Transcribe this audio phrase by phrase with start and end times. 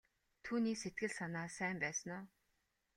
[0.43, 2.23] Түүний сэтгэл санаа сайн байсан уу?